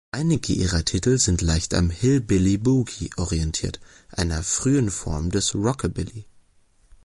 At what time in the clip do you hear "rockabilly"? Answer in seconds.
5.53-6.25